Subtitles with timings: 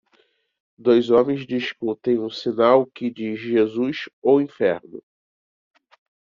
[0.79, 5.03] Dois homens discutem um sinal que diz Jesus ou Inferno.